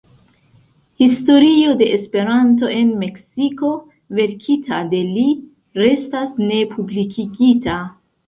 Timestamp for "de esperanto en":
1.81-2.89